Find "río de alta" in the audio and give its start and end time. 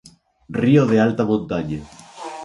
0.61-1.23